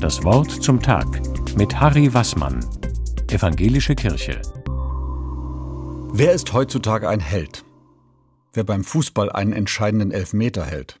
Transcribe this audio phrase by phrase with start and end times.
[0.00, 1.06] Das Wort zum Tag
[1.56, 2.64] mit Harry Wassmann,
[3.28, 4.40] Evangelische Kirche.
[6.12, 7.64] Wer ist heutzutage ein Held?
[8.52, 11.00] Wer beim Fußball einen entscheidenden Elfmeter hält.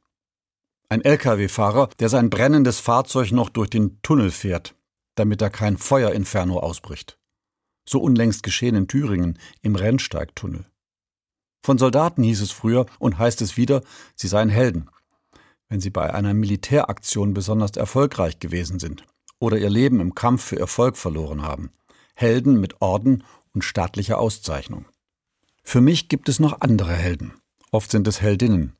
[0.88, 4.74] Ein Lkw-Fahrer, der sein brennendes Fahrzeug noch durch den Tunnel fährt,
[5.14, 7.18] damit da kein Feuerinferno ausbricht.
[7.88, 10.66] So unlängst geschehen in Thüringen im Rennsteigtunnel.
[11.64, 13.82] Von Soldaten hieß es früher und heißt es wieder,
[14.14, 14.88] sie seien Helden,
[15.68, 19.04] wenn sie bei einer Militäraktion besonders erfolgreich gewesen sind
[19.38, 21.70] oder ihr Leben im Kampf für Erfolg verloren haben.
[22.14, 24.86] Helden mit Orden und staatlicher Auszeichnung.
[25.62, 27.34] Für mich gibt es noch andere Helden.
[27.72, 28.76] Oft sind es Heldinnen.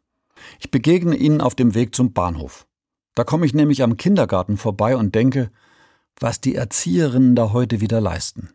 [0.60, 2.66] Ich begegne ihnen auf dem Weg zum Bahnhof.
[3.14, 5.50] Da komme ich nämlich am Kindergarten vorbei und denke,
[6.18, 8.50] was die Erzieherinnen da heute wieder leisten.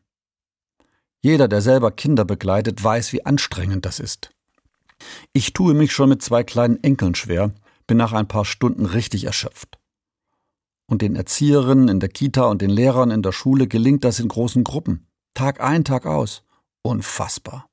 [1.21, 4.31] Jeder, der selber Kinder begleitet, weiß, wie anstrengend das ist.
[5.33, 7.53] Ich tue mich schon mit zwei kleinen Enkeln schwer,
[7.87, 9.79] bin nach ein paar Stunden richtig erschöpft.
[10.87, 14.27] Und den Erzieherinnen in der Kita und den Lehrern in der Schule gelingt das in
[14.27, 16.43] großen Gruppen, Tag ein, Tag aus.
[16.83, 17.69] Unfassbar.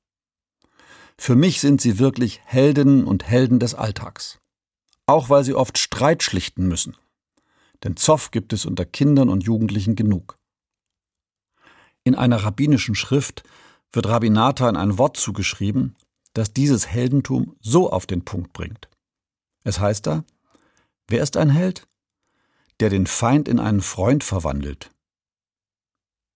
[1.17, 4.39] Für mich sind sie wirklich Heldinnen und Helden des Alltags.
[5.05, 6.95] Auch weil sie oft Streit schlichten müssen.
[7.83, 10.37] Denn Zoff gibt es unter Kindern und Jugendlichen genug.
[12.03, 13.43] In einer rabbinischen Schrift
[13.91, 15.95] wird Rabbi Nathan ein Wort zugeschrieben,
[16.33, 18.87] das dieses Heldentum so auf den Punkt bringt.
[19.69, 20.23] Es heißt da,
[21.09, 21.87] wer ist ein Held?
[22.79, 24.89] Der den Feind in einen Freund verwandelt.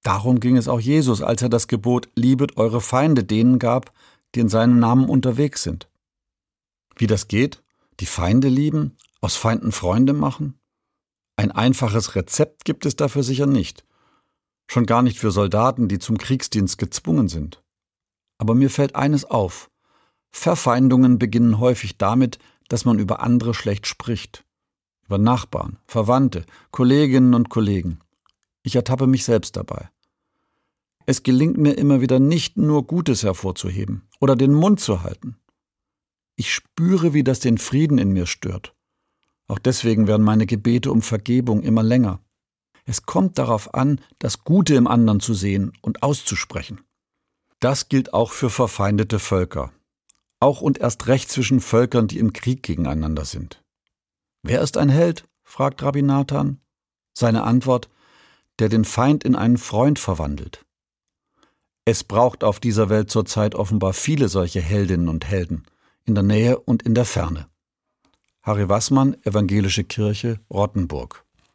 [0.03, 3.91] Darum ging es auch Jesus, als er das Gebot Liebet eure Feinde denen gab,
[4.35, 5.89] die in seinem Namen unterwegs sind.
[6.95, 7.63] Wie das geht?
[7.99, 8.97] Die Feinde lieben?
[9.19, 10.59] Aus Feinden Freunde machen?
[11.35, 13.83] Ein einfaches Rezept gibt es dafür sicher nicht.
[14.67, 17.63] Schon gar nicht für Soldaten, die zum Kriegsdienst gezwungen sind.
[18.37, 19.71] Aber mir fällt eines auf.
[20.29, 22.37] Verfeindungen beginnen häufig damit,
[22.73, 24.45] dass man über andere schlecht spricht.
[25.05, 27.99] Über Nachbarn, Verwandte, Kolleginnen und Kollegen.
[28.63, 29.91] Ich ertappe mich selbst dabei.
[31.05, 35.38] Es gelingt mir immer wieder nicht nur Gutes hervorzuheben oder den Mund zu halten.
[36.35, 38.73] Ich spüre, wie das den Frieden in mir stört.
[39.47, 42.22] Auch deswegen werden meine Gebete um Vergebung immer länger.
[42.85, 46.81] Es kommt darauf an, das Gute im anderen zu sehen und auszusprechen.
[47.59, 49.72] Das gilt auch für verfeindete Völker.
[50.43, 53.63] Auch und erst recht zwischen Völkern, die im Krieg gegeneinander sind.
[54.41, 55.23] Wer ist ein Held?
[55.41, 56.59] fragt Rabbi Nathan.
[57.13, 57.87] Seine Antwort,
[58.59, 60.65] der den Feind in einen Freund verwandelt.
[61.85, 65.63] Es braucht auf dieser Welt zurzeit offenbar viele solche Heldinnen und Helden,
[66.03, 67.47] in der Nähe und in der Ferne.
[68.41, 71.22] Harry Wassmann, Evangelische Kirche, Rottenburg